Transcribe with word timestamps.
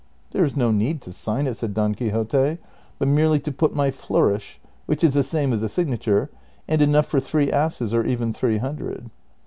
"There 0.31 0.43
is 0.43 0.57
no 0.57 0.71
need 0.71 0.99
to 1.03 1.11
sign 1.13 1.45
it," 1.45 1.57
said 1.57 1.75
Don 1.75 1.93
Quixote,'' 1.93 2.57
but 2.97 3.07
merely 3.07 3.39
to 3.41 3.51
put 3.51 3.75
my 3.75 3.91
flourish,^ 3.91 4.57
which 4.87 5.03
is 5.03 5.13
the 5.13 5.21
same 5.21 5.53
as 5.53 5.61
a 5.61 5.69
signature, 5.69 6.31
and 6.67 6.81
enough 6.81 7.05
for 7.05 7.19
three 7.19 7.51
asses, 7.51 7.93
or 7.93 8.03
even 8.03 8.33
three 8.33 8.57
hundred." 8.57 9.11